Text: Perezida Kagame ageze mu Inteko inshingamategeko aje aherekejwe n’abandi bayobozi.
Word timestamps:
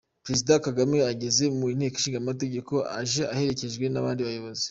Perezida 0.25 0.53
Kagame 0.65 0.97
ageze 1.11 1.43
mu 1.57 1.65
Inteko 1.73 1.95
inshingamategeko 1.97 2.73
aje 2.99 3.23
aherekejwe 3.33 3.85
n’abandi 3.89 4.21
bayobozi. 4.27 4.59